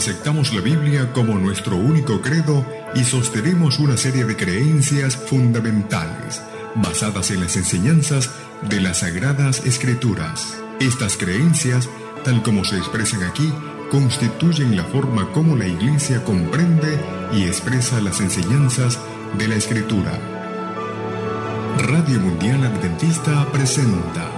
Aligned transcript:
Aceptamos 0.00 0.54
la 0.54 0.62
Biblia 0.62 1.12
como 1.12 1.38
nuestro 1.38 1.76
único 1.76 2.22
credo 2.22 2.64
y 2.94 3.04
sostenemos 3.04 3.78
una 3.78 3.98
serie 3.98 4.24
de 4.24 4.34
creencias 4.34 5.14
fundamentales 5.14 6.40
basadas 6.74 7.30
en 7.30 7.42
las 7.42 7.54
enseñanzas 7.58 8.30
de 8.62 8.80
las 8.80 9.00
Sagradas 9.00 9.66
Escrituras. 9.66 10.56
Estas 10.80 11.18
creencias, 11.18 11.86
tal 12.24 12.42
como 12.42 12.64
se 12.64 12.78
expresan 12.78 13.24
aquí, 13.24 13.52
constituyen 13.90 14.74
la 14.74 14.84
forma 14.84 15.30
como 15.32 15.54
la 15.54 15.66
Iglesia 15.66 16.24
comprende 16.24 16.98
y 17.34 17.42
expresa 17.42 18.00
las 18.00 18.22
enseñanzas 18.22 18.98
de 19.36 19.48
la 19.48 19.56
Escritura. 19.56 20.18
Radio 21.76 22.20
Mundial 22.20 22.64
Adventista 22.64 23.46
presenta 23.52 24.30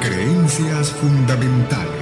Creencias 0.00 0.92
Fundamentales. 0.92 2.01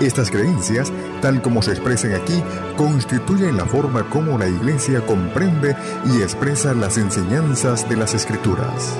estas 0.00 0.30
creencias, 0.30 0.92
tal 1.20 1.42
como 1.42 1.62
se 1.62 1.72
expresan 1.72 2.14
aquí, 2.14 2.42
constituyen 2.76 3.56
la 3.56 3.66
forma 3.66 4.08
como 4.08 4.38
la 4.38 4.48
Iglesia 4.48 5.04
comprende 5.06 5.76
y 6.06 6.22
expresa 6.22 6.74
las 6.74 6.98
enseñanzas 6.98 7.88
de 7.88 7.96
las 7.96 8.14
Escrituras. 8.14 8.96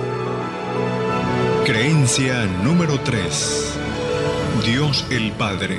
Creencia 1.64 2.44
número 2.64 2.98
3. 3.00 3.78
Dios 4.64 5.06
el 5.10 5.32
Padre. 5.32 5.78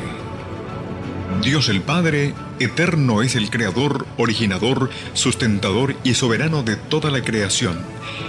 Dios 1.42 1.70
el 1.70 1.82
Padre, 1.82 2.34
eterno 2.64 3.22
es 3.22 3.36
el 3.36 3.50
Creador, 3.50 4.06
originador, 4.18 4.90
sustentador 5.14 5.96
y 6.04 6.14
soberano 6.14 6.64
de 6.64 6.76
toda 6.76 7.12
la 7.12 7.22
creación. 7.22 7.78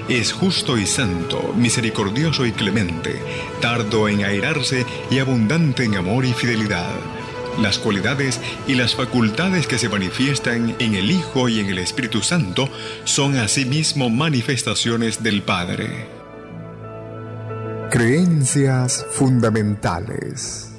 Es 0.09 0.33
justo 0.33 0.77
y 0.77 0.87
santo, 0.87 1.55
misericordioso 1.57 2.45
y 2.47 2.53
clemente, 2.53 3.21
tardo 3.61 4.09
en 4.09 4.25
airarse 4.25 4.85
y 5.11 5.19
abundante 5.19 5.85
en 5.85 5.97
amor 5.97 6.25
y 6.25 6.33
fidelidad. 6.33 6.95
Las 7.61 7.79
cualidades 7.79 8.41
y 8.67 8.75
las 8.75 8.95
facultades 8.95 9.67
que 9.67 9.79
se 9.79 9.89
manifiestan 9.89 10.75
en 10.79 10.95
el 10.95 11.11
Hijo 11.11 11.49
y 11.49 11.61
en 11.61 11.67
el 11.67 11.79
Espíritu 11.79 12.21
Santo 12.21 12.69
son 13.05 13.37
asimismo 13.37 14.11
manifestaciones 14.11 15.23
del 15.23 15.43
Padre. 15.43 16.09
Creencias 17.91 19.07
fundamentales. 19.13 20.74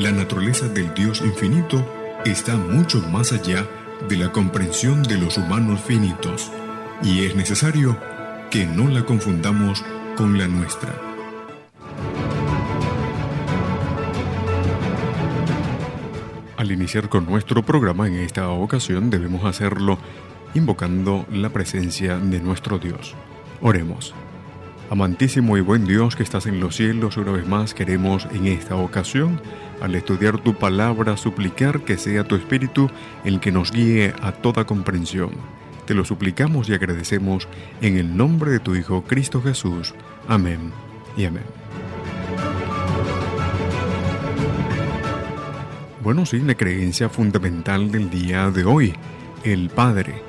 La 0.00 0.12
naturaleza 0.12 0.66
del 0.66 0.94
Dios 0.94 1.20
infinito 1.20 1.84
está 2.24 2.56
mucho 2.56 3.02
más 3.10 3.32
allá 3.32 3.66
de 4.08 4.16
la 4.16 4.32
comprensión 4.32 5.02
de 5.02 5.18
los 5.18 5.36
humanos 5.36 5.82
finitos 5.82 6.50
y 7.02 7.26
es 7.26 7.36
necesario 7.36 7.98
que 8.50 8.64
no 8.64 8.88
la 8.88 9.04
confundamos 9.04 9.84
con 10.16 10.38
la 10.38 10.48
nuestra. 10.48 10.94
Al 16.56 16.72
iniciar 16.72 17.10
con 17.10 17.26
nuestro 17.26 17.62
programa 17.62 18.08
en 18.08 18.14
esta 18.14 18.48
ocasión 18.48 19.10
debemos 19.10 19.44
hacerlo 19.44 19.98
invocando 20.54 21.26
la 21.30 21.50
presencia 21.50 22.16
de 22.16 22.40
nuestro 22.40 22.78
Dios. 22.78 23.14
Oremos. 23.60 24.14
Amantísimo 24.90 25.56
y 25.56 25.60
buen 25.60 25.84
Dios 25.84 26.16
que 26.16 26.24
estás 26.24 26.46
en 26.46 26.58
los 26.58 26.74
cielos, 26.74 27.16
una 27.16 27.30
vez 27.30 27.46
más 27.46 27.74
queremos 27.74 28.26
en 28.32 28.48
esta 28.48 28.74
ocasión, 28.74 29.40
al 29.80 29.94
estudiar 29.94 30.40
tu 30.40 30.54
palabra, 30.54 31.16
suplicar 31.16 31.82
que 31.82 31.96
sea 31.96 32.24
tu 32.24 32.34
Espíritu 32.34 32.90
el 33.24 33.38
que 33.38 33.52
nos 33.52 33.70
guíe 33.70 34.12
a 34.20 34.32
toda 34.32 34.64
comprensión. 34.64 35.30
Te 35.86 35.94
lo 35.94 36.04
suplicamos 36.04 36.68
y 36.68 36.74
agradecemos 36.74 37.46
en 37.80 37.98
el 37.98 38.16
nombre 38.16 38.50
de 38.50 38.58
tu 38.58 38.74
Hijo 38.74 39.04
Cristo 39.04 39.40
Jesús. 39.40 39.94
Amén 40.26 40.72
y 41.16 41.24
amén. 41.24 41.44
Bueno, 46.02 46.26
sí, 46.26 46.40
la 46.40 46.56
creencia 46.56 47.08
fundamental 47.08 47.92
del 47.92 48.10
día 48.10 48.50
de 48.50 48.64
hoy, 48.64 48.92
el 49.44 49.70
Padre. 49.70 50.20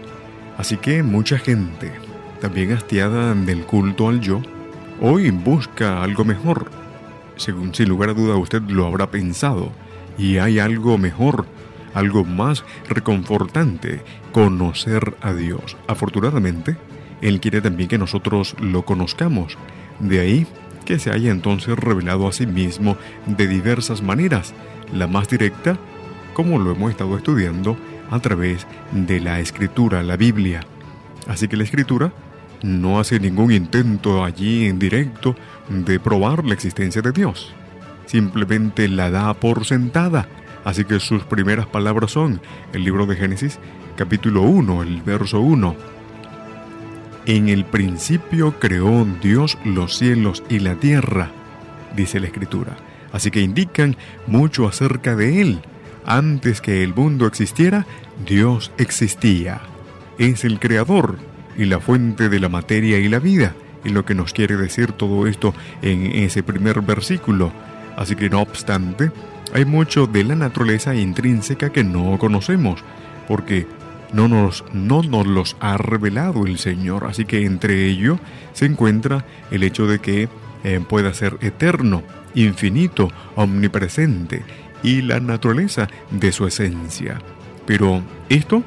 Así 0.59 0.77
que 0.77 1.01
mucha 1.01 1.39
gente, 1.39 1.91
también 2.41 2.73
hastiada 2.73 3.33
del 3.35 3.65
culto 3.65 4.09
al 4.09 4.19
yo, 4.19 4.41
hoy 4.99 5.29
busca 5.29 6.03
algo 6.03 6.25
mejor. 6.25 6.69
Según 7.37 7.73
sin 7.73 7.87
lugar 7.87 8.09
a 8.09 8.13
duda 8.13 8.35
usted 8.35 8.61
lo 8.63 8.85
habrá 8.85 9.11
pensado, 9.11 9.71
y 10.17 10.39
hay 10.39 10.59
algo 10.59 10.97
mejor, 10.97 11.45
algo 11.93 12.25
más 12.25 12.65
reconfortante, 12.89 14.01
conocer 14.33 15.15
a 15.21 15.33
Dios. 15.33 15.77
Afortunadamente, 15.87 16.77
Él 17.21 17.39
quiere 17.39 17.61
también 17.61 17.87
que 17.87 17.97
nosotros 17.97 18.55
lo 18.59 18.83
conozcamos. 18.83 19.57
De 19.99 20.19
ahí 20.19 20.47
que 20.83 20.97
se 20.97 21.11
haya 21.11 21.31
entonces 21.31 21.77
revelado 21.77 22.27
a 22.27 22.33
sí 22.33 22.47
mismo 22.47 22.97
de 23.27 23.47
diversas 23.47 24.01
maneras. 24.01 24.55
La 24.91 25.07
más 25.07 25.29
directa, 25.29 25.77
como 26.33 26.57
lo 26.57 26.71
hemos 26.71 26.89
estado 26.89 27.15
estudiando, 27.15 27.77
a 28.09 28.19
través 28.19 28.65
de 28.91 29.19
la 29.19 29.39
escritura, 29.39 30.01
la 30.01 30.17
Biblia. 30.17 30.65
Así 31.27 31.47
que 31.47 31.55
la 31.55 31.63
escritura 31.63 32.11
no 32.63 32.99
hace 32.99 33.19
ningún 33.19 33.51
intento 33.51 34.23
allí 34.23 34.65
en 34.65 34.79
directo 34.79 35.35
de 35.69 35.99
probar 35.99 36.45
la 36.45 36.53
existencia 36.53 37.01
de 37.01 37.11
Dios. 37.11 37.53
Simplemente 38.05 38.87
la 38.87 39.09
da 39.09 39.33
por 39.33 39.65
sentada. 39.65 40.27
Así 40.63 40.85
que 40.85 40.99
sus 40.99 41.23
primeras 41.23 41.65
palabras 41.65 42.11
son 42.11 42.41
el 42.73 42.83
libro 42.83 43.05
de 43.05 43.15
Génesis 43.15 43.59
capítulo 43.95 44.41
1, 44.43 44.83
el 44.83 45.01
verso 45.01 45.39
1. 45.39 45.75
En 47.25 47.49
el 47.49 47.65
principio 47.65 48.59
creó 48.59 49.05
Dios 49.21 49.57
los 49.63 49.97
cielos 49.97 50.43
y 50.49 50.59
la 50.59 50.75
tierra, 50.75 51.31
dice 51.95 52.19
la 52.19 52.27
escritura. 52.27 52.77
Así 53.11 53.31
que 53.31 53.41
indican 53.41 53.95
mucho 54.27 54.67
acerca 54.67 55.15
de 55.15 55.41
Él. 55.41 55.61
Antes 56.05 56.61
que 56.61 56.83
el 56.83 56.95
mundo 56.95 57.27
existiera, 57.27 57.85
Dios 58.25 58.71
existía. 58.77 59.61
Es 60.17 60.45
el 60.45 60.59
creador, 60.59 61.17
y 61.57 61.65
la 61.65 61.79
fuente 61.79 62.29
de 62.29 62.39
la 62.39 62.49
materia 62.49 62.97
y 62.99 63.07
la 63.09 63.19
vida, 63.19 63.53
y 63.83 63.89
lo 63.89 64.05
que 64.05 64.15
nos 64.15 64.33
quiere 64.33 64.57
decir 64.57 64.91
todo 64.91 65.27
esto 65.27 65.53
en 65.81 66.05
ese 66.05 66.43
primer 66.43 66.81
versículo. 66.81 67.51
Así 67.97 68.15
que 68.15 68.29
no 68.29 68.41
obstante, 68.41 69.11
hay 69.53 69.65
mucho 69.65 70.07
de 70.07 70.23
la 70.23 70.35
naturaleza 70.35 70.95
intrínseca 70.95 71.71
que 71.71 71.83
no 71.83 72.17
conocemos, 72.17 72.83
porque 73.27 73.67
no 74.13 74.27
nos, 74.27 74.63
no 74.73 75.03
nos 75.03 75.27
los 75.27 75.57
ha 75.59 75.77
revelado 75.77 76.45
el 76.45 76.57
Señor. 76.57 77.05
Así 77.05 77.25
que 77.25 77.45
entre 77.45 77.85
ello 77.87 78.19
se 78.53 78.65
encuentra 78.65 79.25
el 79.51 79.63
hecho 79.63 79.87
de 79.87 79.99
que 79.99 80.29
eh, 80.63 80.79
pueda 80.87 81.13
ser 81.13 81.37
eterno, 81.41 82.03
infinito, 82.35 83.09
omnipresente, 83.35 84.43
y 84.83 85.01
la 85.01 85.19
naturaleza 85.19 85.87
de 86.11 86.31
su 86.31 86.47
esencia. 86.47 87.19
Pero 87.65 88.01
esto 88.29 88.63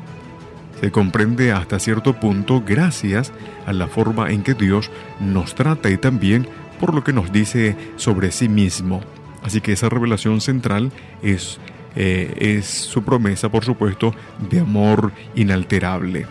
se 0.85 0.91
comprende 0.91 1.51
hasta 1.51 1.79
cierto 1.79 2.13
punto 2.21 2.63
gracias 2.63 3.33
a 3.65 3.73
la 3.73 3.89
forma 3.89 4.31
en 4.31 4.43
que 4.43 4.53
Dios 4.53 4.91
nos 5.19 5.55
trata 5.55 5.89
y 5.89 5.97
también 5.97 6.47
por 6.79 6.93
lo 6.95 7.03
que 7.03 7.15
nos 7.15 7.33
dice 7.33 7.75
sobre 7.97 8.31
sí 8.31 8.51
mismo. 8.51 9.01
Así 9.43 9.63
que 9.63 9.73
esa 9.73 9.89
revelación 9.89 10.43
central 10.43 10.93
es, 11.23 11.59
eh, 11.97 12.35
es 12.39 12.67
su 12.67 13.03
promesa, 13.03 13.49
por 13.49 13.65
supuesto, 13.65 14.15
de 14.51 14.61
amor 14.61 15.13
inalterable. 15.35 16.27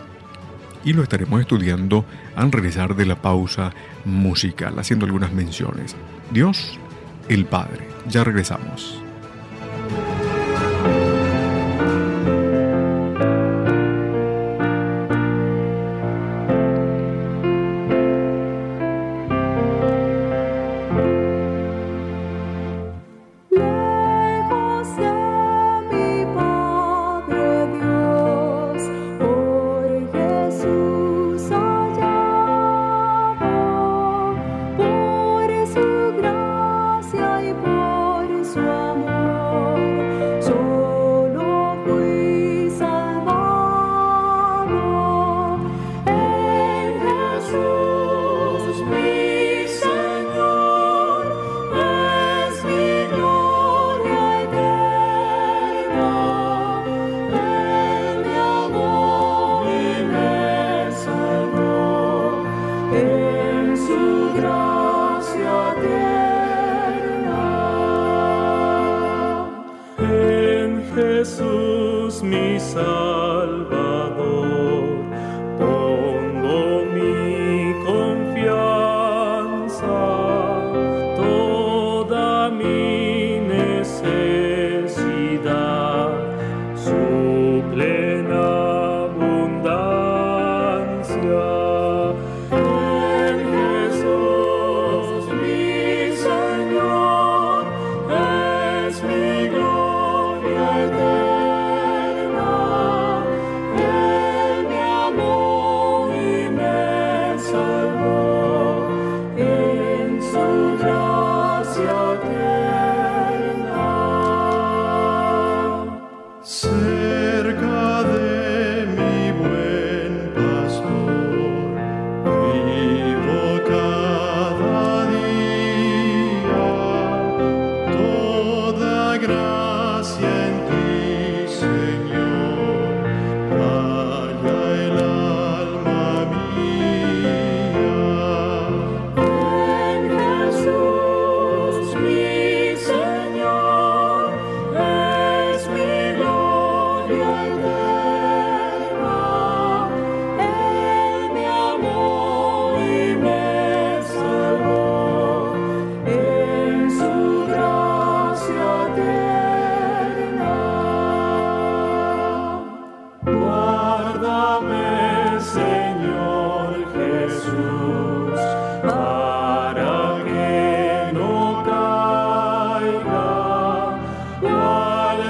Y 0.86 0.94
lo 0.94 1.02
estaremos 1.02 1.42
estudiando 1.42 2.06
al 2.36 2.52
regresar 2.52 2.96
de 2.96 3.08
la 3.08 3.24
pausa 3.24 3.74
musical, 4.06 4.78
haciendo 4.78 5.08
algunas 5.08 5.34
menciones. 5.34 5.96
Dios, 6.30 6.78
el 7.28 7.46
Padre. 7.46 7.88
Ya 8.08 8.24
regresamos. 8.24 9.04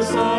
Jesus. 0.04 0.33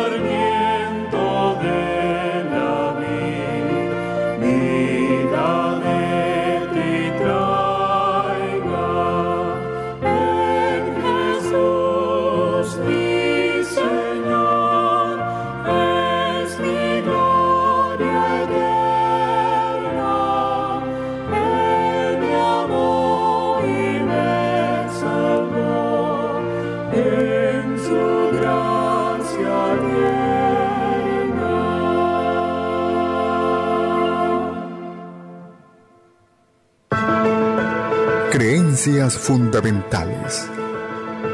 Fundamentales. 39.13 40.49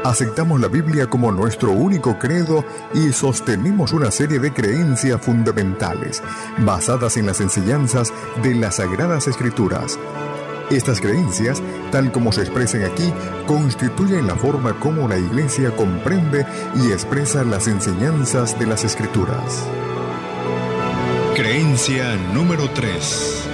Aceptamos 0.04 0.60
la 0.60 0.68
Biblia 0.68 1.08
como 1.08 1.32
nuestro 1.32 1.70
único 1.70 2.18
credo 2.18 2.64
y 2.92 3.12
sostenemos 3.12 3.92
una 3.92 4.10
serie 4.10 4.38
de 4.38 4.52
creencias 4.52 5.20
fundamentales 5.20 6.22
basadas 6.58 7.16
en 7.16 7.26
las 7.26 7.40
enseñanzas 7.40 8.12
de 8.42 8.54
las 8.54 8.76
Sagradas 8.76 9.26
Escrituras. 9.26 9.98
Estas 10.70 11.00
creencias, 11.00 11.62
tal 11.90 12.12
como 12.12 12.32
se 12.32 12.42
expresan 12.42 12.84
aquí, 12.84 13.12
constituyen 13.46 14.26
la 14.26 14.36
forma 14.36 14.78
como 14.78 15.08
la 15.08 15.18
Iglesia 15.18 15.74
comprende 15.74 16.46
y 16.76 16.92
expresa 16.92 17.44
las 17.44 17.68
enseñanzas 17.68 18.58
de 18.58 18.66
las 18.66 18.84
Escrituras. 18.84 19.66
Creencia 21.34 22.16
número 22.34 22.68
3. 22.70 23.48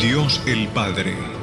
Dios 0.00 0.42
el 0.46 0.68
Padre. 0.68 1.37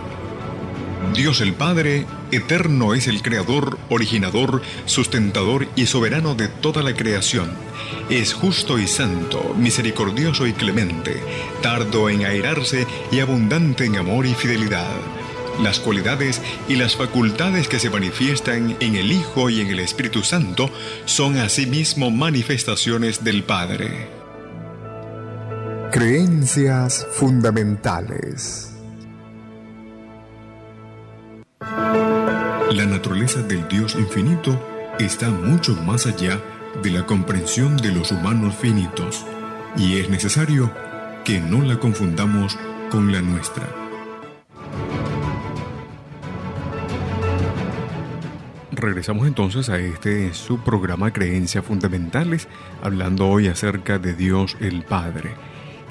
Dios 1.15 1.39
el 1.39 1.53
Padre, 1.53 2.05
eterno 2.31 2.93
es 2.93 3.07
el 3.07 3.21
Creador, 3.21 3.77
originador, 3.89 4.61
sustentador 4.85 5.67
y 5.75 5.85
soberano 5.85 6.35
de 6.35 6.49
toda 6.49 6.83
la 6.83 6.93
creación. 6.93 7.51
Es 8.09 8.33
justo 8.33 8.77
y 8.77 8.85
santo, 8.85 9.55
misericordioso 9.57 10.45
y 10.45 10.51
clemente, 10.51 11.21
tardo 11.61 12.09
en 12.09 12.25
airarse 12.25 12.85
y 13.11 13.21
abundante 13.21 13.85
en 13.85 13.95
amor 13.95 14.25
y 14.25 14.33
fidelidad. 14.33 14.91
Las 15.61 15.79
cualidades 15.79 16.41
y 16.67 16.75
las 16.75 16.97
facultades 16.97 17.69
que 17.69 17.79
se 17.79 17.89
manifiestan 17.89 18.75
en 18.81 18.95
el 18.95 19.11
Hijo 19.13 19.49
y 19.49 19.61
en 19.61 19.67
el 19.67 19.79
Espíritu 19.79 20.21
Santo 20.21 20.69
son 21.05 21.37
asimismo 21.37 22.11
manifestaciones 22.11 23.23
del 23.23 23.43
Padre. 23.43 24.09
Creencias 25.93 27.07
fundamentales. 27.13 28.74
La 32.71 32.85
naturaleza 32.85 33.43
del 33.43 33.67
Dios 33.67 33.95
infinito 33.95 34.59
está 34.97 35.29
mucho 35.29 35.75
más 35.83 36.07
allá 36.07 36.41
de 36.81 36.89
la 36.89 37.05
comprensión 37.05 37.77
de 37.77 37.91
los 37.91 38.11
humanos 38.11 38.55
finitos 38.55 39.23
y 39.77 39.97
es 39.97 40.09
necesario 40.09 40.71
que 41.23 41.39
no 41.39 41.61
la 41.61 41.79
confundamos 41.79 42.57
con 42.89 43.11
la 43.11 43.21
nuestra. 43.21 43.67
Regresamos 48.71 49.27
entonces 49.27 49.69
a 49.69 49.77
este 49.77 50.33
su 50.33 50.59
programa 50.59 51.13
Creencias 51.13 51.63
Fundamentales, 51.63 52.47
hablando 52.81 53.27
hoy 53.27 53.47
acerca 53.47 53.99
de 53.99 54.15
Dios 54.15 54.57
el 54.59 54.83
Padre. 54.83 55.35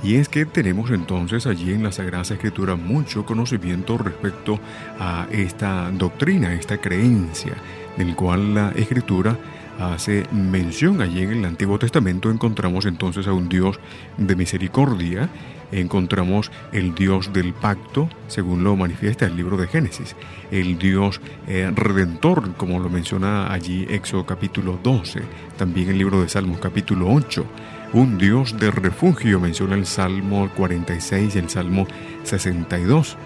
Y 0.05 0.17
es 0.17 0.29
que 0.29 0.45
tenemos 0.45 0.91
entonces 0.91 1.47
allí 1.47 1.73
en 1.73 1.83
la 1.83 1.91
Sagrada 1.91 2.35
Escritura 2.35 2.77
mucho 2.77 3.25
conocimiento 3.25 3.97
respecto 3.97 4.61
a 5.01 5.27
esta 5.31 5.91
doctrina, 5.93 6.53
esta 6.53 6.77
creencia, 6.77 7.55
del 7.97 8.15
cual 8.15 8.55
la 8.55 8.73
Escritura 8.73 9.39
hace 9.81 10.25
mención. 10.31 11.01
Allí 11.01 11.23
en 11.23 11.31
el 11.33 11.45
Antiguo 11.47 11.79
Testamento 11.79 12.31
encontramos 12.31 12.85
entonces 12.85 13.27
a 13.27 13.33
un 13.33 13.49
Dios 13.49 13.81
de 14.19 14.37
misericordia, 14.37 15.31
encontramos 15.73 16.53
el 16.73 16.95
Dios 16.95 17.33
del 17.33 17.55
pacto, 17.55 18.11
según 18.29 18.63
lo 18.63 18.77
manifiesta 18.77 19.25
el 19.25 19.37
libro 19.37 19.57
de 19.57 19.69
Génesis, 19.69 20.17
el 20.51 20.79
Dios 20.79 21.23
eh, 21.49 21.73
redentor, 21.75 22.53
como 22.59 22.79
lo 22.79 22.91
menciona 22.91 23.51
allí 23.51 23.87
Éxodo 23.89 24.27
capítulo 24.27 24.79
12, 24.83 25.23
también 25.57 25.89
el 25.89 25.97
libro 25.97 26.21
de 26.21 26.29
Salmos 26.29 26.59
capítulo 26.59 27.11
8 27.11 27.47
un 27.95 28.19
Dios 28.19 28.59
de 28.59 28.73
refugio, 28.73 29.39
menciona 29.39 29.77
el 29.77 29.87
Salmo 29.87 30.51
46 30.57 31.37
y 31.37 31.39
el 31.39 31.49
Salmo 31.49 31.87
62. 32.25 33.17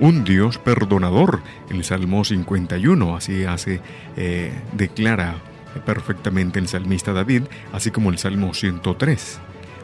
Un 0.00 0.24
Dios 0.24 0.56
perdonador, 0.56 1.42
el 1.68 1.84
Salmo 1.84 2.24
51, 2.24 3.16
así 3.16 3.44
hace, 3.44 3.80
eh, 4.16 4.50
declara 4.72 5.36
perfectamente 5.84 6.58
el 6.58 6.68
salmista 6.68 7.12
David, 7.12 7.42
así 7.72 7.90
como 7.90 8.10
el 8.10 8.16
Salmo 8.16 8.54
103. 8.54 9.40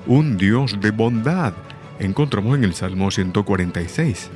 Un 0.07 0.39
Dios 0.39 0.81
de 0.81 0.91
bondad, 0.91 1.53
encontramos 1.99 2.57
en 2.57 2.65
el 2.65 2.73
Salmo 2.73 3.11
146. 3.11 4.31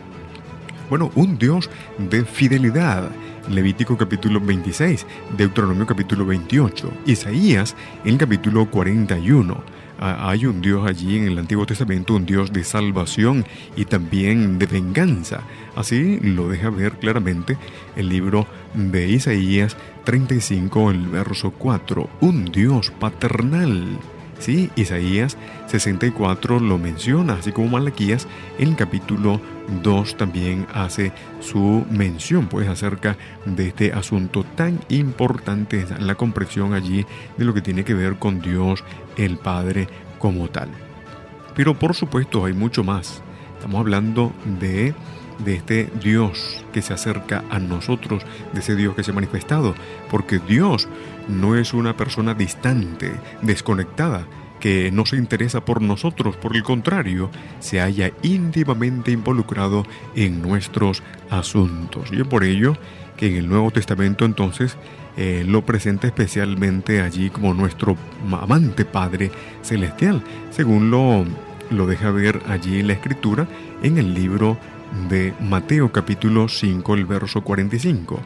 Bueno, 0.90 1.12
un 1.14 1.38
Dios 1.38 1.70
de 1.96 2.26
fidelidad, 2.26 3.10
Levítico 3.48 3.96
capítulo 3.96 4.38
26, 4.38 5.06
Deuteronomio 5.36 5.86
capítulo 5.86 6.26
28, 6.26 6.92
Isaías 7.06 7.74
en 8.04 8.18
capítulo 8.18 8.70
41 8.70 9.83
hay 10.04 10.44
un 10.46 10.60
Dios 10.60 10.86
allí 10.86 11.16
en 11.16 11.28
el 11.28 11.38
Antiguo 11.38 11.64
Testamento, 11.64 12.14
un 12.14 12.26
Dios 12.26 12.52
de 12.52 12.62
salvación 12.62 13.44
y 13.74 13.86
también 13.86 14.58
de 14.58 14.66
venganza. 14.66 15.40
Así 15.76 16.18
lo 16.20 16.48
deja 16.48 16.68
ver 16.70 16.92
claramente 16.98 17.56
el 17.96 18.10
libro 18.10 18.46
de 18.74 19.08
Isaías 19.08 19.76
35, 20.04 20.90
el 20.90 21.08
verso 21.08 21.52
4, 21.52 22.08
un 22.20 22.44
Dios 22.46 22.90
paternal. 22.90 23.98
Sí, 24.44 24.70
Isaías 24.76 25.38
64 25.68 26.60
lo 26.60 26.76
menciona, 26.76 27.32
así 27.32 27.50
como 27.50 27.68
Malaquías 27.68 28.28
en 28.58 28.68
el 28.68 28.76
capítulo 28.76 29.40
2 29.82 30.18
también 30.18 30.66
hace 30.74 31.12
su 31.40 31.86
mención 31.88 32.48
pues 32.48 32.68
acerca 32.68 33.16
de 33.46 33.68
este 33.68 33.94
asunto 33.94 34.44
tan 34.54 34.80
importante, 34.90 35.86
la 35.98 36.14
comprensión 36.16 36.74
allí 36.74 37.06
de 37.38 37.44
lo 37.46 37.54
que 37.54 37.62
tiene 37.62 37.84
que 37.84 37.94
ver 37.94 38.16
con 38.16 38.42
Dios 38.42 38.84
el 39.16 39.38
Padre 39.38 39.88
como 40.18 40.48
tal. 40.48 40.68
Pero 41.54 41.78
por 41.78 41.94
supuesto 41.94 42.44
hay 42.44 42.52
mucho 42.52 42.84
más. 42.84 43.22
Estamos 43.54 43.80
hablando 43.80 44.34
de 44.60 44.92
de 45.38 45.54
este 45.54 45.90
Dios 46.02 46.64
que 46.72 46.82
se 46.82 46.92
acerca 46.92 47.44
a 47.50 47.58
nosotros, 47.58 48.22
de 48.52 48.60
ese 48.60 48.76
Dios 48.76 48.94
que 48.94 49.02
se 49.02 49.10
ha 49.10 49.14
manifestado, 49.14 49.74
porque 50.10 50.38
Dios 50.38 50.88
no 51.28 51.56
es 51.56 51.74
una 51.74 51.96
persona 51.96 52.34
distante, 52.34 53.12
desconectada, 53.42 54.26
que 54.60 54.90
no 54.90 55.04
se 55.04 55.16
interesa 55.16 55.64
por 55.64 55.82
nosotros, 55.82 56.36
por 56.36 56.56
el 56.56 56.62
contrario, 56.62 57.30
se 57.60 57.82
haya 57.82 58.12
íntimamente 58.22 59.10
involucrado 59.10 59.84
en 60.14 60.40
nuestros 60.40 61.02
asuntos. 61.28 62.10
Y 62.10 62.22
es 62.22 62.26
por 62.26 62.44
ello 62.44 62.74
que 63.18 63.26
en 63.28 63.36
el 63.36 63.48
Nuevo 63.48 63.70
Testamento 63.70 64.24
entonces 64.24 64.76
eh, 65.16 65.44
lo 65.46 65.66
presenta 65.66 66.06
especialmente 66.06 67.02
allí 67.02 67.28
como 67.30 67.52
nuestro 67.52 67.96
amante 68.32 68.84
Padre 68.84 69.30
Celestial, 69.62 70.22
según 70.50 70.90
lo, 70.90 71.24
lo 71.70 71.86
deja 71.86 72.10
ver 72.10 72.40
allí 72.48 72.80
en 72.80 72.86
la 72.86 72.94
Escritura 72.94 73.46
en 73.82 73.98
el 73.98 74.14
libro 74.14 74.56
de 75.08 75.34
Mateo 75.40 75.92
capítulo 75.92 76.48
5, 76.48 76.94
el 76.94 77.04
verso 77.04 77.42
45, 77.42 78.20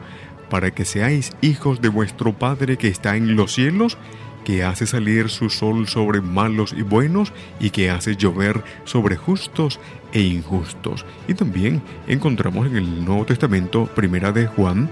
para 0.50 0.70
que 0.70 0.84
seáis 0.84 1.32
hijos 1.40 1.80
de 1.80 1.88
vuestro 1.88 2.32
Padre 2.32 2.76
que 2.76 2.88
está 2.88 3.16
en 3.16 3.36
los 3.36 3.52
cielos, 3.54 3.98
que 4.44 4.64
hace 4.64 4.86
salir 4.86 5.28
su 5.28 5.50
sol 5.50 5.88
sobre 5.88 6.20
malos 6.20 6.74
y 6.76 6.82
buenos 6.82 7.32
y 7.60 7.70
que 7.70 7.90
hace 7.90 8.16
llover 8.16 8.62
sobre 8.84 9.16
justos 9.16 9.80
e 10.12 10.20
injustos. 10.20 11.04
Y 11.26 11.34
también 11.34 11.82
encontramos 12.06 12.66
en 12.66 12.76
el 12.76 13.04
Nuevo 13.04 13.26
Testamento, 13.26 13.86
primera 13.86 14.32
de 14.32 14.46
Juan, 14.46 14.88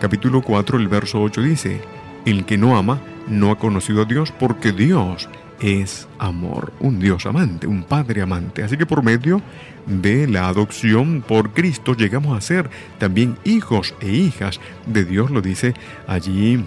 capítulo 0.00 0.42
4, 0.42 0.78
el 0.78 0.88
verso 0.88 1.20
8 1.20 1.42
dice, 1.42 1.80
el 2.24 2.44
que 2.44 2.58
no 2.58 2.76
ama 2.76 3.00
no 3.28 3.50
ha 3.50 3.58
conocido 3.58 4.02
a 4.02 4.04
Dios 4.06 4.32
porque 4.32 4.72
Dios 4.72 5.28
es 5.60 6.08
amor, 6.18 6.72
un 6.80 6.98
Dios 6.98 7.26
amante, 7.26 7.66
un 7.66 7.82
Padre 7.82 8.22
amante. 8.22 8.62
Así 8.62 8.76
que 8.76 8.86
por 8.86 9.02
medio 9.02 9.42
de 9.86 10.26
la 10.26 10.48
adopción 10.48 11.22
por 11.26 11.50
Cristo 11.50 11.94
llegamos 11.94 12.36
a 12.36 12.40
ser 12.40 12.70
también 12.98 13.36
hijos 13.44 13.94
e 14.00 14.10
hijas 14.10 14.60
de 14.86 15.04
Dios, 15.04 15.30
lo 15.30 15.42
dice 15.42 15.74
allí 16.06 16.64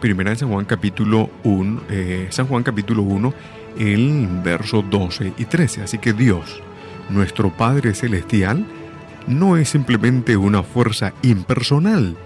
Primera 0.00 0.30
de 0.30 0.36
San 0.36 0.48
Juan 0.48 0.64
capítulo 0.64 1.28
1, 1.42 1.82
eh, 1.90 2.28
San 2.30 2.46
Juan 2.46 2.62
capítulo 2.62 3.02
1, 3.02 3.34
el 3.78 4.28
verso 4.44 4.82
12 4.82 5.32
y 5.36 5.44
13. 5.44 5.82
Así 5.82 5.98
que 5.98 6.12
Dios, 6.12 6.62
nuestro 7.10 7.50
Padre 7.50 7.94
Celestial, 7.94 8.64
no 9.26 9.56
es 9.56 9.70
simplemente 9.70 10.36
una 10.36 10.62
fuerza 10.62 11.12
impersonal. 11.22 12.16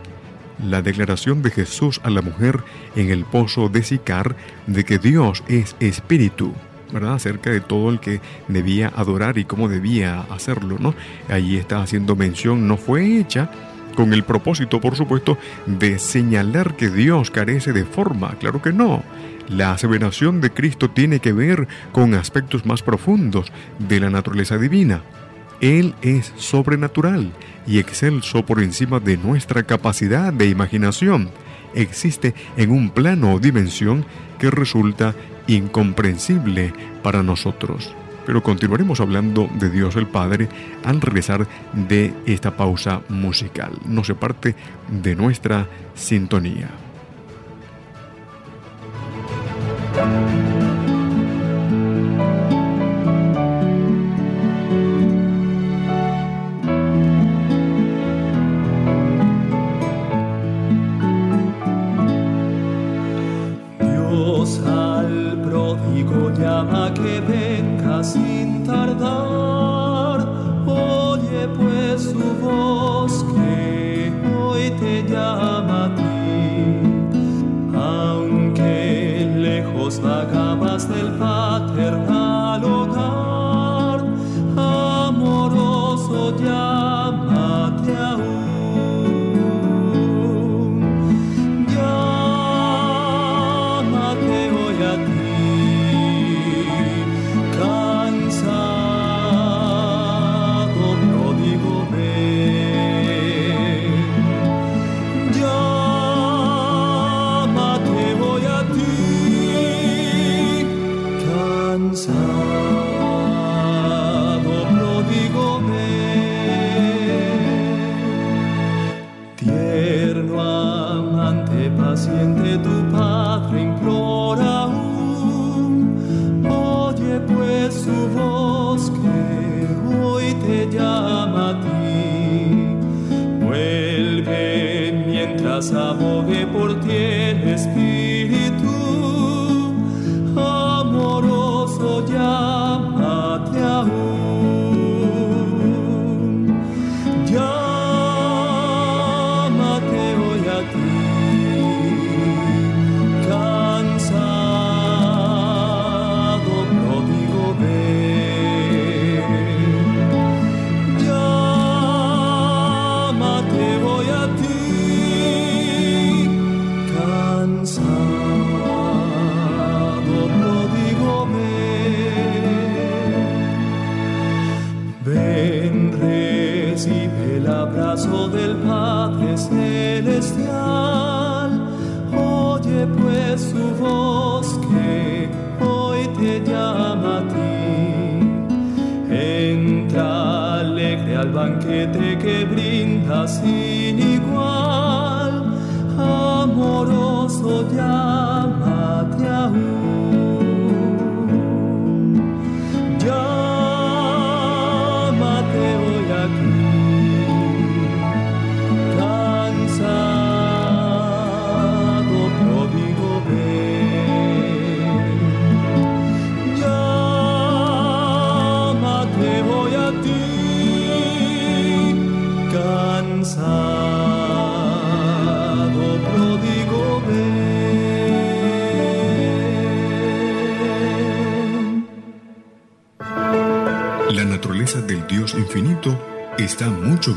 La 0.65 0.83
declaración 0.83 1.43
de 1.43 1.51
Jesús 1.51 2.01
a 2.05 2.11
la 2.11 2.23
mujer 2.23 2.61
en 2.97 3.11
el 3.11 3.25
pozo 3.25 3.69
de 3.69 3.83
Sicar 3.83 4.37
de 4.67 4.85
que 4.85 4.99
Dios 4.99 5.43
es 5.49 5.77
espíritu, 5.81 6.53
¿verdad? 6.93 7.15
Acerca 7.15 7.51
de 7.51 7.61
todo 7.61 7.91
el 7.91 8.01
que 8.01 8.21
debía 8.49 8.93
adorar 8.95 9.39
y 9.39 9.45
cómo 9.45 9.69
debía 9.69 10.21
hacerlo, 10.31 10.77
¿no? 10.79 10.95
Allí 11.29 11.57
está 11.57 11.83
haciendo 11.83 12.17
mención, 12.17 12.69
no 12.69 12.77
fue 12.77 13.19
hecha 13.19 13.51
con 13.95 14.13
el 14.13 14.25
propósito, 14.25 14.81
por 14.81 14.97
supuesto, 14.97 15.39
de 15.67 15.99
señalar 15.99 16.77
que 16.77 16.89
Dios 16.89 17.31
carece 17.31 17.73
de 17.73 17.85
forma. 17.85 18.37
Claro 18.39 18.63
que 18.63 18.73
no. 18.73 19.03
La 19.49 19.73
aseveración 19.73 20.41
de 20.41 20.51
Cristo 20.51 20.91
tiene 20.91 21.21
que 21.21 21.33
ver 21.33 21.69
con 21.93 22.15
aspectos 22.15 22.65
más 22.65 22.83
profundos 22.83 23.53
de 23.79 24.01
la 24.01 24.11
naturaleza 24.11 24.57
divina. 24.57 25.03
Él 25.63 25.95
es 26.03 26.33
sobrenatural 26.37 27.33
y 27.69 27.79
excelso 27.79 28.45
por 28.45 28.61
encima 28.61 28.99
de 28.99 29.17
nuestra 29.17 29.63
capacidad 29.63 30.33
de 30.33 30.49
imaginación. 30.49 31.31
Existe 31.73 32.35
en 32.57 32.73
un 32.73 32.91
plano 32.91 33.35
o 33.35 33.39
dimensión 33.39 34.05
que 34.41 34.51
resulta 34.51 35.15
incomprensible 35.47 36.75
para 37.03 37.23
nosotros. 37.23 37.95
pero 38.25 38.41
continuaremos 38.41 39.01
hablando 39.01 39.51
de 39.59 39.69
Dios 39.69 39.97
el 39.97 40.07
Padre 40.07 40.49
al 40.85 41.01
regresar 41.01 41.45
de 41.73 42.15
esta 42.25 42.57
pausa 42.57 43.03
musical. 43.09 43.73
No 43.85 44.05
se 44.05 44.15
parte 44.15 44.55
de 44.89 45.17
nuestra 45.17 45.67
sintonía. 45.97 46.71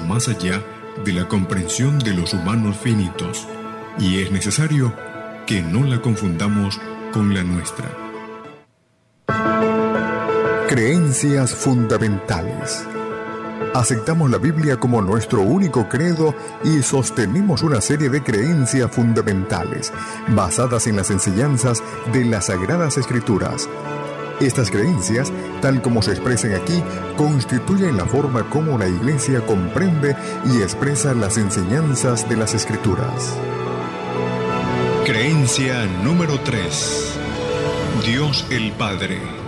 Más 0.03 0.27
allá 0.27 0.61
de 1.03 1.13
la 1.13 1.27
comprensión 1.27 1.99
de 1.99 2.13
los 2.13 2.33
humanos 2.33 2.77
finitos 2.77 3.47
y 3.99 4.21
es 4.21 4.31
necesario 4.31 4.93
que 5.45 5.61
no 5.61 5.83
la 5.85 6.01
confundamos 6.01 6.79
con 7.13 7.33
la 7.33 7.43
nuestra. 7.43 7.85
Creencias 10.67 11.53
fundamentales. 11.53 12.85
Aceptamos 13.73 14.29
la 14.31 14.37
Biblia 14.37 14.77
como 14.77 15.01
nuestro 15.01 15.41
único 15.41 15.87
credo 15.89 16.33
y 16.63 16.81
sostenemos 16.81 17.61
una 17.61 17.81
serie 17.81 18.09
de 18.09 18.23
creencias 18.23 18.89
fundamentales 18.91 19.91
basadas 20.29 20.87
en 20.87 20.95
las 20.95 21.11
enseñanzas 21.11 21.83
de 22.13 22.25
las 22.25 22.45
Sagradas 22.45 22.97
Escrituras 22.97 23.69
estas 24.39 24.71
creencias, 24.71 25.31
tal 25.61 25.81
como 25.81 26.01
se 26.01 26.11
expresan 26.11 26.53
aquí, 26.53 26.83
constituyen 27.17 27.97
la 27.97 28.05
forma 28.05 28.49
como 28.49 28.77
la 28.77 28.87
Iglesia 28.87 29.45
comprende 29.45 30.15
y 30.45 30.61
expresa 30.61 31.13
las 31.13 31.37
enseñanzas 31.37 32.27
de 32.27 32.37
las 32.37 32.53
Escrituras. 32.53 33.37
Creencia 35.05 35.85
número 36.03 36.39
3. 36.39 37.19
Dios 38.05 38.45
el 38.49 38.71
Padre. 38.73 39.44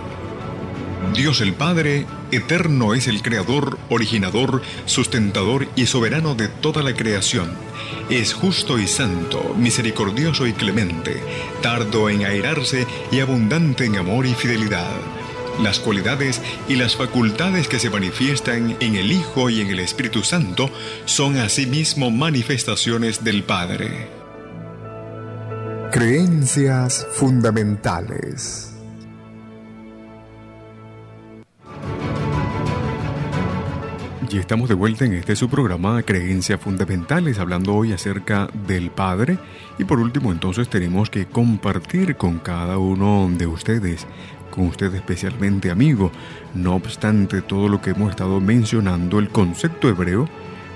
Dios 1.14 1.40
el 1.40 1.54
Padre, 1.54 2.06
eterno 2.30 2.94
es 2.94 3.08
el 3.08 3.22
Creador, 3.22 3.78
originador, 3.88 4.62
sustentador 4.84 5.68
y 5.74 5.86
soberano 5.86 6.34
de 6.34 6.48
toda 6.48 6.82
la 6.82 6.94
creación. 6.94 7.50
Es 8.10 8.32
justo 8.34 8.78
y 8.78 8.86
santo, 8.86 9.54
misericordioso 9.56 10.46
y 10.46 10.52
clemente, 10.52 11.20
tardo 11.62 12.10
en 12.10 12.24
airarse 12.24 12.86
y 13.10 13.20
abundante 13.20 13.84
en 13.84 13.96
amor 13.96 14.26
y 14.26 14.34
fidelidad. 14.34 14.96
Las 15.62 15.80
cualidades 15.80 16.40
y 16.68 16.76
las 16.76 16.94
facultades 16.94 17.66
que 17.66 17.80
se 17.80 17.90
manifiestan 17.90 18.76
en 18.78 18.94
el 18.94 19.10
Hijo 19.10 19.50
y 19.50 19.60
en 19.60 19.68
el 19.68 19.80
Espíritu 19.80 20.22
Santo 20.22 20.70
son 21.04 21.36
asimismo 21.36 22.10
manifestaciones 22.10 23.24
del 23.24 23.42
Padre. 23.42 24.08
Creencias 25.90 27.06
fundamentales. 27.12 28.77
Y 34.30 34.36
estamos 34.36 34.68
de 34.68 34.74
vuelta 34.74 35.06
en 35.06 35.14
este 35.14 35.34
su 35.36 35.48
programa 35.48 36.02
Creencias 36.02 36.60
Fundamentales, 36.60 37.38
hablando 37.38 37.74
hoy 37.74 37.94
acerca 37.94 38.46
del 38.66 38.90
Padre. 38.90 39.38
Y 39.78 39.84
por 39.84 39.98
último, 39.98 40.32
entonces 40.32 40.68
tenemos 40.68 41.08
que 41.08 41.24
compartir 41.24 42.16
con 42.16 42.38
cada 42.38 42.76
uno 42.76 43.30
de 43.32 43.46
ustedes, 43.46 44.06
con 44.50 44.66
usted 44.66 44.94
especialmente 44.94 45.70
amigo, 45.70 46.12
no 46.54 46.74
obstante 46.74 47.40
todo 47.40 47.70
lo 47.70 47.80
que 47.80 47.90
hemos 47.90 48.10
estado 48.10 48.38
mencionando, 48.38 49.18
el 49.18 49.30
concepto 49.30 49.88
hebreo 49.88 50.28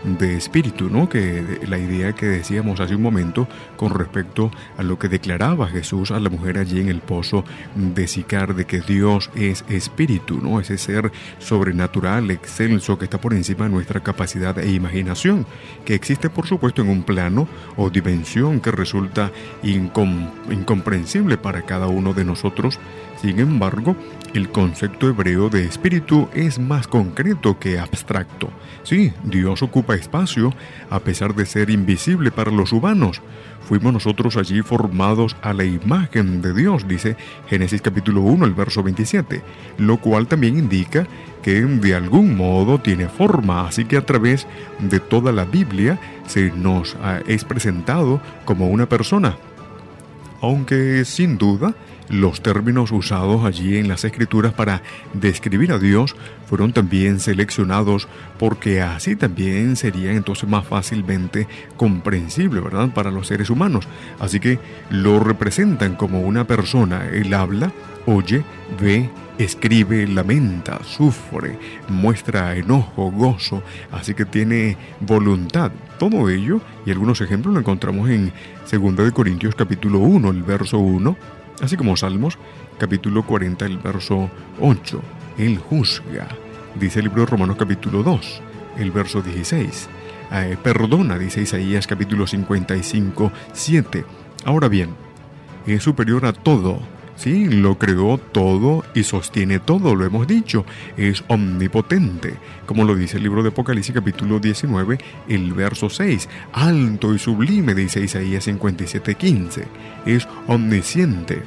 de 0.05 0.37
espíritu, 0.37 0.91
¿no? 0.91 1.09
Que 1.09 1.61
la 1.67 1.79
idea 1.79 2.13
que 2.13 2.27
decíamos 2.27 2.81
hace 2.81 2.97
un 2.97 3.03
momento 3.03 3.49
con 3.77 3.95
respecto 3.95 4.51
a 4.77 4.83
lo 4.83 4.99
que 4.99 5.09
declaraba 5.09 5.69
Jesús 5.69 6.11
a 6.11 6.21
la 6.21 6.31
mujer 6.31 6.59
allí 6.59 6.81
en 6.81 6.89
el 6.89 7.01
pozo 7.01 7.45
de 7.75 8.09
Sicar, 8.09 8.55
de 8.55 8.65
que 8.65 8.81
Dios 8.81 9.31
es 9.35 9.65
espíritu, 9.69 10.41
¿no? 10.41 10.61
Ese 10.61 10.79
ser 10.79 11.13
sobrenatural, 11.39 12.31
excelso, 12.31 12.99
que 12.99 13.05
está 13.05 13.21
por 13.21 13.33
encima 13.33 13.67
de 13.67 13.71
nuestra 13.71 14.01
capacidad 14.01 14.59
e 14.59 14.73
imaginación, 14.73 15.47
que 15.85 15.95
existe 15.95 16.31
por 16.31 16.47
supuesto 16.47 16.83
en 16.83 16.89
un 16.89 17.03
plano 17.03 17.49
o 17.77 17.91
dimensión 17.91 18.61
que 18.61 18.71
resulta 18.71 19.31
incomprensible 19.63 21.39
para 21.39 21.63
cada 21.63 21.87
uno 21.87 22.13
de 22.13 22.25
nosotros. 22.25 22.79
Sin 23.23 23.39
embargo, 23.39 23.95
el 24.35 24.49
concepto 24.49 25.09
hebreo 25.09 25.49
de 25.49 25.65
espíritu 25.65 26.29
es 26.35 26.59
más 26.59 26.89
concreto 26.89 27.57
que 27.61 27.79
abstracto. 27.79 28.51
Sí, 28.83 29.13
Dios 29.23 29.63
ocupa 29.63 29.95
espacio 29.95 30.53
a 30.91 30.99
pesar 30.99 31.33
de 31.37 31.47
ser 31.47 31.71
invisible 31.71 32.33
para 32.33 32.51
los 32.51 32.73
humanos. 32.73 33.23
Fuimos 33.61 33.93
nosotros 33.93 34.37
allí 34.37 34.61
formados 34.63 35.37
a 35.41 35.53
la 35.53 35.63
imagen 35.63 36.43
de 36.43 36.53
Dios, 36.53 36.89
dice 36.89 37.17
Génesis 37.49 37.81
capítulo 37.81 38.23
1, 38.23 38.45
el 38.45 38.55
verso 38.55 38.83
27, 38.83 39.41
lo 39.79 39.99
cual 39.99 40.27
también 40.27 40.59
indica 40.59 41.07
que 41.45 41.61
de 41.61 41.95
algún 41.95 42.37
modo 42.37 42.81
tiene 42.81 43.09
forma, 43.09 43.69
así 43.69 43.85
que 43.85 43.99
a 43.99 44.05
través 44.05 44.49
de 44.81 44.99
toda 44.99 45.31
la 45.31 45.45
Biblia 45.45 46.01
se 46.27 46.51
nos 46.51 46.97
es 47.29 47.45
presentado 47.45 48.21
como 48.45 48.69
una 48.69 48.89
persona. 48.89 49.37
Aunque 50.41 51.05
sin 51.05 51.39
duda 51.39 51.73
los 52.09 52.43
términos 52.43 52.93
usados 52.93 53.45
allí 53.45 53.77
en 53.77 53.89
las 53.89 54.05
escrituras 54.05 54.53
para 54.53 54.83
describir 55.15 55.73
a 55.73 55.79
Dios 55.79 56.17
fueron 56.47 56.73
también 56.73 57.21
seleccionados 57.21 58.09
porque 58.39 58.83
así 58.83 59.17
también 59.17 59.77
sería 59.77 60.13
entonces 60.13 60.49
más 60.49 60.67
fácilmente 60.67 61.47
comprensible, 61.77 62.61
¿verdad?, 62.61 62.91
para 62.93 63.11
los 63.11 63.29
seres 63.29 63.51
humanos. 63.51 63.89
Así 64.21 64.41
que 64.41 64.59
lo 64.91 65.21
representan 65.21 65.97
como 65.97 66.21
una 66.21 66.47
persona. 66.47 67.09
Él 67.09 67.33
habla, 67.33 67.73
oye, 68.07 68.43
ve, 68.81 69.09
escribe, 69.39 70.07
lamenta, 70.07 70.83
sufre, 70.85 71.59
muestra 71.89 72.57
enojo, 72.57 73.11
gozo, 73.11 73.63
así 73.91 74.15
que 74.15 74.25
tiene 74.25 74.77
voluntad. 75.01 75.73
Todo 75.99 76.29
ello, 76.29 76.61
y 76.85 76.91
algunos 76.91 77.21
ejemplos 77.21 77.55
lo 77.55 77.61
encontramos 77.61 78.11
en 78.11 78.33
2 78.71 79.13
Corintios 79.13 79.55
capítulo 79.55 80.01
1, 80.01 80.31
el 80.31 80.43
verso 80.43 80.79
1, 80.79 81.17
así 81.63 81.77
como 81.77 81.97
Salmos 81.97 82.37
capítulo 82.79 83.25
40, 83.25 83.65
el 83.65 83.79
verso 83.79 84.29
8. 84.61 85.01
Él 85.39 85.59
juzga, 85.59 86.29
dice 86.75 86.99
el 86.99 87.07
libro 87.07 87.23
de 87.23 87.31
Romanos 87.31 87.57
capítulo 87.57 88.03
2, 88.03 88.43
el 88.79 88.91
verso 88.91 89.23
16. 89.23 89.89
Eh, 90.33 90.57
perdona, 90.63 91.19
dice 91.19 91.41
Isaías 91.41 91.87
capítulo 91.87 92.27
55, 92.27 93.33
7. 93.53 94.05
Ahora 94.45 94.69
bien, 94.69 94.91
es 95.67 95.83
superior 95.83 96.27
a 96.27 96.33
todo. 96.33 96.81
Sí, 97.17 97.47
lo 97.47 97.79
creó 97.79 98.19
todo 98.19 98.85
y 98.95 99.05
sostiene 99.05 99.59
todo, 99.59 99.95
lo 99.95 100.05
hemos 100.05 100.27
dicho. 100.27 100.65
Es 100.97 101.25
omnipotente, 101.29 102.35
como 102.67 102.85
lo 102.85 102.95
dice 102.95 103.19
el 103.19 103.23
libro 103.23 103.43
de 103.43 103.51
Apocalipsis 103.51 103.95
capítulo 103.95 104.41
19, 104.41 104.99
el 105.29 105.53
verso 105.53 105.89
6. 105.91 106.29
Alto 106.53 107.15
y 107.15 107.19
sublime, 107.19 107.75
dice 107.75 108.01
Isaías 108.01 108.45
57, 108.45 109.15
15. 109.15 109.65
Es 110.07 110.27
omnisciente 110.47 111.43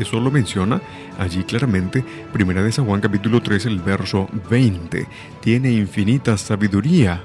eso 0.00 0.18
lo 0.18 0.30
menciona 0.30 0.80
allí 1.18 1.44
claramente, 1.44 2.02
Primera 2.32 2.62
de 2.62 2.72
San 2.72 2.86
Juan 2.86 3.02
capítulo 3.02 3.42
3, 3.42 3.66
el 3.66 3.80
verso 3.80 4.28
20. 4.48 5.06
Tiene 5.40 5.70
infinita 5.72 6.38
sabiduría. 6.38 7.22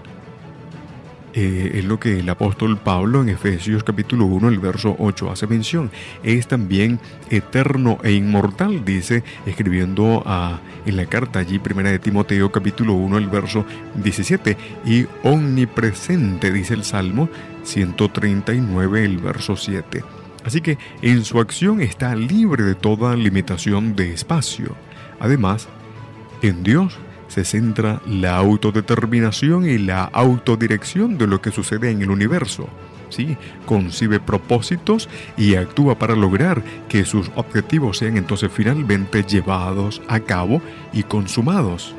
Eh, 1.37 1.79
es 1.79 1.85
lo 1.85 1.99
que 1.99 2.19
el 2.19 2.29
apóstol 2.29 2.77
Pablo 2.77 3.21
en 3.21 3.27
Efesios 3.27 3.83
capítulo 3.83 4.25
1, 4.25 4.47
el 4.47 4.59
verso 4.59 4.95
8 4.97 5.31
hace 5.31 5.47
mención. 5.47 5.91
Es 6.23 6.47
también 6.47 6.97
eterno 7.29 7.97
e 8.03 8.13
inmortal, 8.13 8.85
dice, 8.85 9.21
escribiendo 9.45 10.23
en 10.85 10.95
la 10.95 11.05
carta 11.07 11.39
allí, 11.39 11.59
primera 11.59 11.91
de 11.91 11.99
Timoteo 11.99 12.53
capítulo 12.53 12.93
1, 12.93 13.17
el 13.17 13.27
verso 13.27 13.65
17. 13.95 14.55
Y 14.85 15.07
omnipresente, 15.23 16.53
dice 16.53 16.73
el 16.73 16.85
Salmo 16.85 17.27
139, 17.63 19.03
el 19.03 19.17
verso 19.17 19.57
7. 19.57 20.03
Así 20.45 20.61
que 20.61 20.77
en 21.01 21.25
su 21.25 21.41
acción 21.41 21.81
está 21.81 22.15
libre 22.15 22.63
de 22.63 22.75
toda 22.75 23.13
limitación 23.17 23.93
de 23.97 24.13
espacio. 24.13 24.73
Además, 25.19 25.67
en 26.41 26.63
Dios 26.63 26.97
se 27.35 27.43
centra 27.43 28.01
la 28.07 28.37
autodeterminación 28.37 29.67
y 29.69 29.77
la 29.77 30.05
autodirección 30.05 31.17
de 31.17 31.27
lo 31.27 31.41
que 31.41 31.51
sucede 31.51 31.91
en 31.91 32.01
el 32.01 32.09
universo. 32.09 32.69
¿sí? 33.09 33.35
Concibe 33.65 34.21
propósitos 34.21 35.09
y 35.35 35.55
actúa 35.55 35.99
para 35.99 36.15
lograr 36.15 36.63
que 36.87 37.03
sus 37.03 37.29
objetivos 37.35 37.97
sean 37.97 38.15
entonces 38.15 38.49
finalmente 38.53 39.23
llevados 39.23 40.01
a 40.07 40.21
cabo 40.21 40.61
y 40.93 41.03
consumados. 41.03 41.93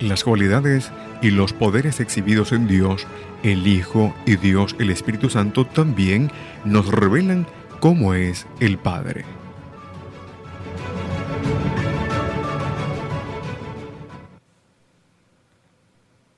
Las 0.00 0.24
cualidades 0.24 0.90
y 1.20 1.32
los 1.32 1.52
poderes 1.52 2.00
exhibidos 2.00 2.52
en 2.52 2.66
Dios, 2.66 3.06
el 3.42 3.66
Hijo 3.66 4.14
y 4.24 4.36
Dios 4.36 4.74
el 4.78 4.88
Espíritu 4.88 5.28
Santo 5.28 5.66
también 5.66 6.30
nos 6.64 6.90
revelan 6.90 7.46
cómo 7.78 8.14
es 8.14 8.46
el 8.58 8.78
Padre. 8.78 9.26